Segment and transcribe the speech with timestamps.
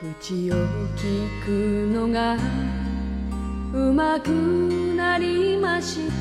[0.00, 0.54] 口を
[0.96, 2.36] 聞くのが
[3.72, 4.28] うまく
[4.96, 6.14] なりました。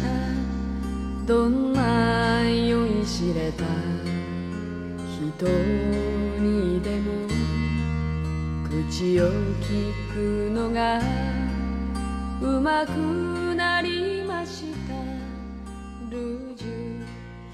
[1.26, 3.66] どんな酔いしれた。
[5.36, 5.48] 人
[6.40, 7.28] にでも
[8.68, 9.30] 口を
[9.62, 11.02] 聞くのが
[12.42, 14.94] うまくなりました。
[16.10, 16.83] ルージュ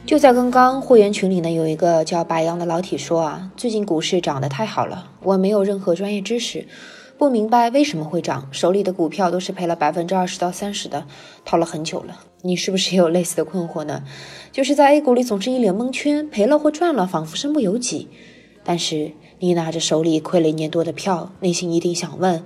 [0.10, 6.68] 就在刚刚，会员群里呢有一个叫白羊的老铁说啊，最近股市涨得太好了，我没有任何专业知识，
[7.20, 11.05] 不明白为什么会涨，手里的股票都是赔了百分之二十到三十的，
[11.45, 12.22] 套了很久了。
[12.41, 14.02] 你是不是也有类似的困惑呢？
[14.52, 18.08] 就是在 A 股里总是一脸蒙圈，赔了或赚了，仿佛身不由己。
[18.64, 22.44] 但是你拿着手里亏了一年多的票，内心一定想问：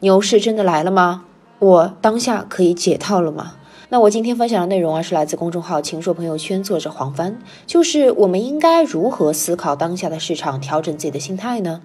[0.00, 1.24] 牛市真的来了吗？
[1.60, 3.54] 我当下可以解套了吗？
[3.88, 11.82] 那我今天分享的内容啊，是来自公众号“情说朋友圈”作者黄帆，就是我们应该如何思考当下的市场，调整自己的心态呢？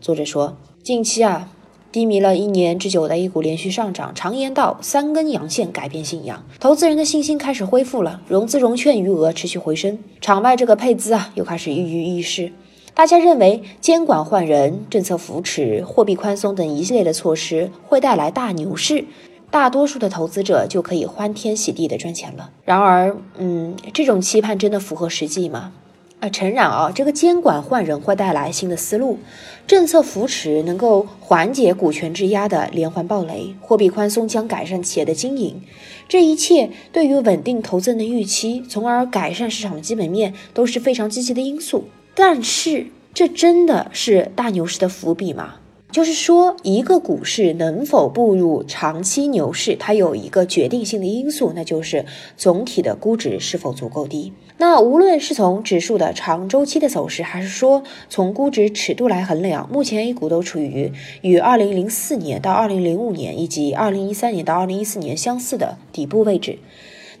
[0.00, 1.48] 作者说，近期啊，
[1.90, 12.52] 低迷了一年之久的 A 股连续上涨，常言道三根阳线改变信仰，投资人的信心开始恢复了，融资融券余额持续回升，场外这个配资啊又开始跃跃欲试。
[12.94, 19.04] 大家认为监管换人、政策扶持、货币宽松等一系列的措施会带来大牛市。
[19.50, 22.50] 大多数的投资者就可以欢天喜地的赚钱了。
[22.64, 25.72] 然而，嗯，这种期盼真的符合实际吗？
[26.20, 29.18] 啊，诚然啊，这个监管换人会带来新的思路，
[29.66, 35.62] 政策扶持能够缓解股权质押的连环暴雷，货币宽松将改善企业的经营，
[36.06, 41.84] 这一切对于稳定投资人的预期，从而改善市场的基本面，都是非常积极的因素。
[42.14, 45.54] 但是，这真的是大牛市的伏笔吗？
[45.92, 54.32] 就是说，一个股市能否步入长期牛市，它有一个决定性的因素，那就是总体的估值是否足够低。
[54.58, 66.58] 那无论是从指数的长周期的走势，还是说从估值尺度来衡量，目前 A 股都处于与2004年到2005年以及2013年到2014年相似的底部位置。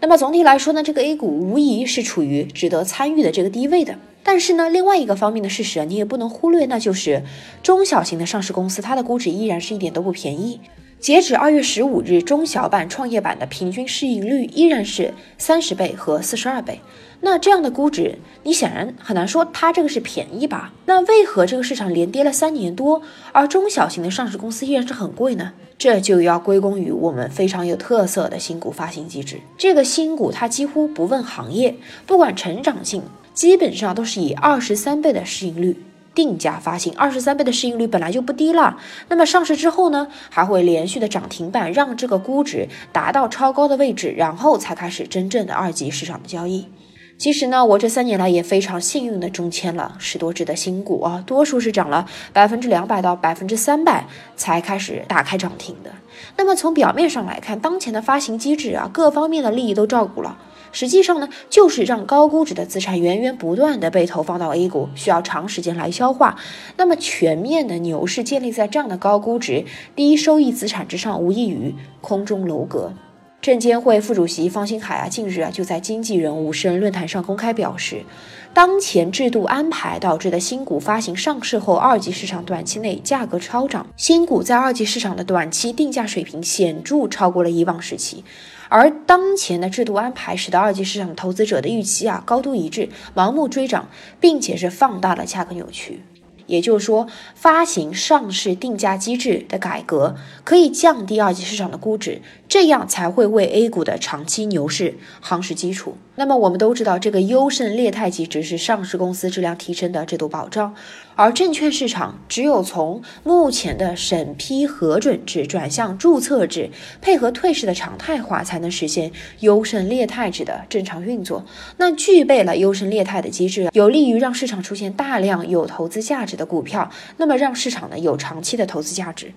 [0.00, 3.96] 那么总体来说呢，这个 A 股无疑是处于值得参与的这个低位的。
[4.22, 7.22] 但是呢，另外一个方面的事实，你也不能忽略，那就是
[7.62, 10.60] 中小型的上市公司，它的估值依然是一点都不便宜。
[11.00, 16.78] 截止二月十五日，中小板、创业板的平均市盈率依然是三十倍和四十二倍。
[17.22, 20.74] 那这样的估值，你显然很难说它这个是便宜吧？
[20.84, 23.00] 那为何这个市场连跌了三年多，
[23.32, 25.54] 而中小型的上市公司依然是很贵呢？
[25.78, 29.40] 这就要归功于我们非常有特色的新股发行机制。
[29.56, 33.02] 这个新股它几乎不问行业，不管成长性。
[33.32, 35.74] 基本上都是以二十三倍的市盈率
[36.20, 38.76] 定价发行，二十三倍的市盈率本来就不低了。
[39.08, 46.68] 那么上市之后呢，还会连续的涨停板，让这个估值达到超高的位置，然后才开始真正的二级市场的交易。
[47.16, 52.04] 其实呢，我这三年来也非常幸运的中签了十多只的新股啊，多数是涨了
[52.34, 54.06] 百分之两百到百分之三百
[54.36, 55.90] 才开始打开涨停的。
[56.36, 60.36] 那么从表面上来看，当前的发行机制啊，各方面的利益都照顾了。
[60.72, 66.36] 实际上呢，就是让高估值的资产源源不断的被投放到 A 股，需要长时间来消化。
[66.76, 69.64] 那么全面的牛市建立在这样的高估值、
[69.96, 72.92] 低收益资产之上，无异于空中楼阁。
[73.40, 78.04] 证监会副主席方星海啊，近日啊就在经纪人无声论坛上公开表示，
[78.52, 88.22] 当前制度安排导致的新股发行上市后，二级市场短期内价格超涨，新股在二级市场的短期定价水平显著超过了以往时期。
[88.70, 93.88] 而当前的制度安排，使得二级市场投资者的预期啊高度一致，盲目追涨，
[94.20, 96.02] 并且是放大了价格扭曲。
[96.46, 105.96] 也就是说，发行上市定价机制的改革可以降低二级市场的估值，这样才会为 A 股的长期牛市夯实基础。
[106.20, 110.74] 那么我们都知道，这个优胜劣汰机制是上市公司质量提升的制度保障，
[111.14, 116.68] 而证券市场只有从目前的审批核准制转向注册制，
[117.00, 121.42] 配合退市的常态化，才能实现优胜劣汰制的正常运作。
[121.78, 129.32] 那具备了优胜劣汰的机制，有利于让市场出现大量有投资价值的股票，那么让市场呢有长期的投资价值。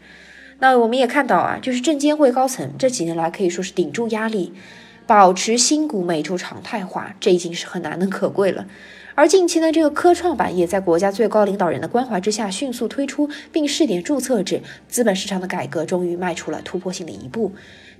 [0.60, 4.52] 那我们也看到啊，就是证监会高层这几年来可以说是顶住压力，
[5.06, 8.66] 保持新股每周常态化，这已经是很难能可贵了。
[9.16, 17.52] 而近期呢，这个科创板也在国家最高领导人的关怀之下迅速推出并试点注册制，资本市场的改革终于迈出了突破性的一步。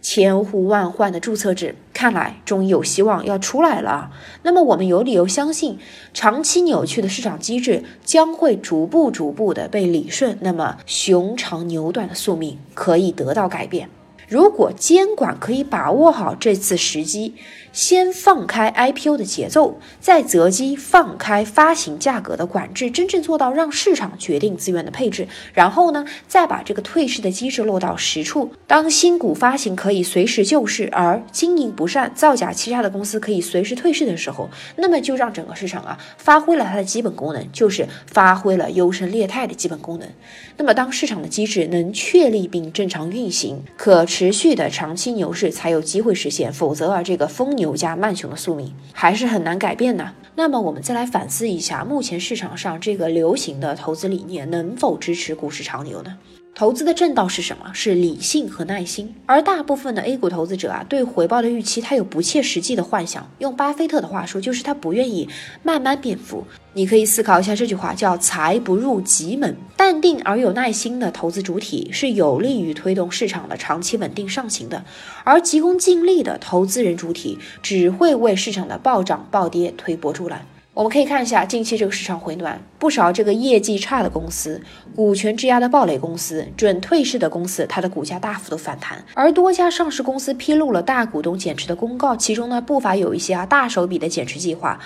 [0.02, 4.12] 千呼万唤的注册制，看来终于有希望要出来了啊。
[4.42, 5.78] 那么，我们有理由相信，
[6.14, 10.38] 长期扭曲的市场机制将会逐步、逐步的被理顺。
[10.42, 13.88] 那么，熊长牛短的宿命可以得到改变。
[14.34, 17.36] 如果监管可以把握好这次时机，
[17.72, 28.52] 先放开 IPO 的节奏，再择机放开发行价格的管制，真正做到让市场决定资源的配置，然后呢，再把这个退市的机制落到实处。
[28.66, 40.10] 当新股发行可以随时救市，而经营不善、造假欺诈的公司可以随时退市的时候，那么就让整个市场啊发挥了它的基本功能，就是发挥了优胜劣汰的基本功能。
[40.58, 50.14] 那么当市场的机制能确立并正常运行，可持持续的长期牛市才有机会实现，否则啊，这个疯牛加慢熊的宿命还是很难改变的。
[50.36, 56.18] 那么我们再来反思一下，目前市场上这个流行的投资理念能否支持股市长牛呢？
[56.56, 57.72] 投资的正道是什么？
[57.74, 59.16] 是理性和耐心。
[59.26, 63.28] 而大部分的 A 股投资者啊，对回报的预期，他有不切实际的幻想。
[63.40, 65.28] 用巴菲特的话说，就是他不愿意
[65.64, 66.46] 慢慢变富。
[66.74, 69.58] 你可以思考一下这句话，叫“财不入急门”。
[69.76, 74.86] 淡定而有耐心的投资主体是有利于推动市场的长期稳定上行的，
[75.24, 80.46] 而急功近利的投资人主体只会为市场的暴涨暴跌推波助澜。
[80.76, 84.60] 我们可以看一下近期这个市场回暖，不少这个业绩差的公司、
[84.96, 89.06] 股权质押的暴雷公司、准退市的公司，它的股价大幅度反弹。
[89.14, 94.80] 而多家上市公司披露了大股东减持的公告，其中呢不乏有一些啊大手笔的减持计划。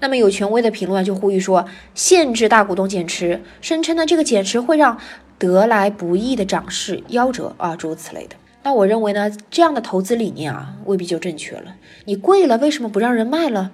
[0.00, 4.98] 那么有权威的评论就呼吁说，限制大股东减持，声称呢这个减持会让
[5.38, 8.36] 得来不易的涨势夭折啊，诸如此类的。
[8.62, 11.74] 那我认为呢，这样的投资理念啊未必就正确了。
[12.06, 13.70] 你贵了，为什么不让人卖了？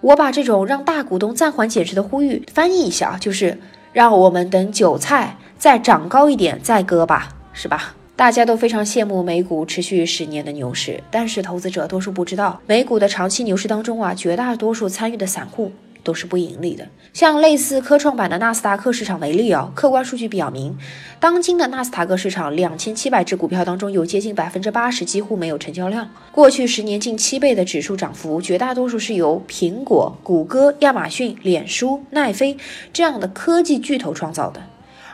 [0.00, 3.58] 我把这种让大股东暂缓减持的呼吁翻译一下啊，就是
[3.92, 7.94] 让我们等韭菜再长高一点再割吧，是吧？
[8.16, 15.72] 大家都非常羡慕美股持续十年的牛市，但是投资者多数不知道，美股的长期牛市当中啊，绝大多数参与的散户。
[16.02, 16.86] 都是不盈利的。
[17.12, 20.76] 像类似科创板的纳斯达克市场为例哦，客观数据表明，
[21.18, 26.08] 当今的纳斯达克市场两千七百只股票当中，有接近百分之八十几乎没有成交量。
[26.30, 32.56] 过去十年近七倍的指数涨幅，绝大多数是由苹果、谷歌、亚马逊、脸书、奈飞
[32.92, 34.62] 这样的科技巨头创造的。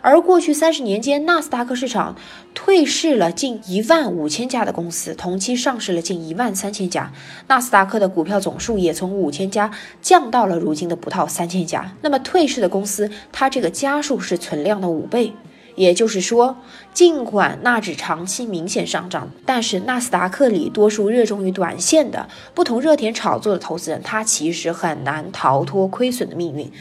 [0.03, 2.17] 而过去三十年间，纳斯达克市场
[2.55, 7.13] 退市了近一万五千家的公司，同期上市了近一万三千家，
[7.49, 9.71] 纳斯达克的股票总数也从五千家
[10.01, 11.93] 降到了如今的不到三千家。
[12.03, 15.33] 那么退市的公司，它这个家数是存量的五倍。
[15.75, 16.57] 也就是说，
[16.95, 26.73] 尽管纳指长期明显上涨，但是纳斯达克里多数热衷于短线的、不同热点炒作的投资人，他其实很难逃脱亏损的命运。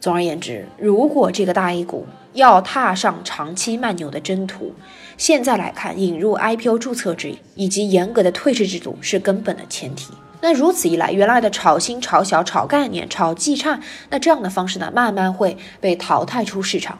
[0.00, 4.72] 总而言之，如果这个大 A 股，要踏上长期慢牛的征途，
[5.18, 10.14] 现在来看，引入 IPO 注册制以及严格的退市制度是根本的前提。
[10.40, 16.98] 那如此一来，原来的炒新、炒小、炒概念、炒绩差，那这样的方式呢，慢慢会被淘汰出市场。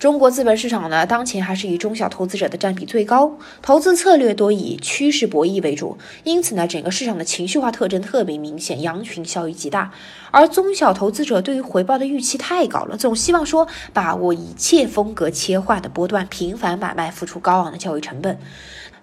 [0.00, 9.92] 中国资本市场呢，当前还是以中小投资者的占比最高，投资策略多以趋势博弈为主，因此呢，整个市场的情绪化特征特别明显，羊群效应极大。
[10.30, 18.38] 而中小投资者对于回报的预期太高了，总希望说把握一切风格切换的波段，频繁买卖，付出高昂的交易成本，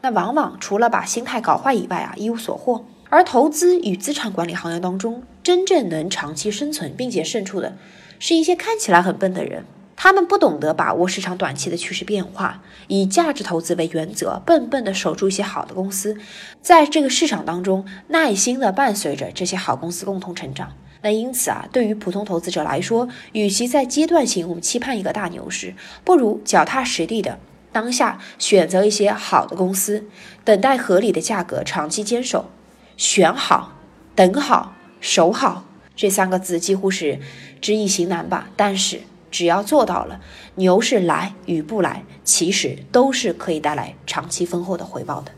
[0.02, 2.84] 那往往除了把心态搞坏以外啊，一无所获。
[3.10, 7.78] 而投资与资产管理行业当中，真正能长期生存并且胜出的，
[8.18, 9.64] 是一些看起来很笨的人。
[10.00, 16.16] 他们不懂得把握市场短期的趋势变化，以价值投资为原则，笨笨的守住一些好的公司，
[16.62, 20.72] 在这个市场当中耐心的伴随着这些好公司共同成长。
[21.02, 25.74] 那因此啊，对于普通投资者来说，与其在阶段性我们期盼一个大牛市，
[26.04, 27.40] 不如脚踏实地的
[27.72, 30.06] 当下选择一些好的公司，
[30.44, 32.52] 等待合理的价格长期坚守。
[32.98, 33.74] 选好、
[34.14, 37.20] 等好、守好这三个字几乎是
[37.60, 39.02] 知易行难吧，但是。
[39.30, 40.20] 只要做到了，
[40.56, 45.32] 牛市来与不来，其实都是可以带来长期丰厚的回报的。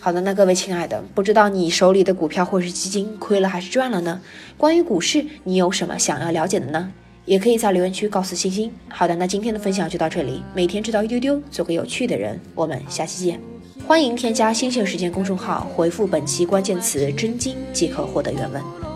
[0.00, 4.20] 好的，那各位亲爱的，不知道你手里的股票或是基金亏了还是赚了呢？
[4.56, 6.92] 关于股市，你有什么想要了解的呢？
[7.24, 8.72] 也可以在留言区告诉星星。
[8.88, 12.40] 好的，那今天的分享就到这里，每天知道一丢丢，做个有趣的人。
[12.54, 13.40] 我们下期见，
[13.86, 18.87] 欢迎添加星星时间公众号，回复本期关键词“真金”即可获得原文。